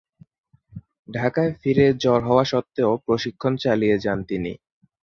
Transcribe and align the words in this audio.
ঢাকায় 1.09 1.51
ফিরে 1.61 1.85
জ্বর 2.01 2.19
হওয়া 2.23 2.43
সত্ত্বেও 2.43 2.91
প্রশিক্ষণ 3.05 3.53
চালিয়ে 3.63 3.95
যান 3.99 4.19
তিনি। 4.23 4.51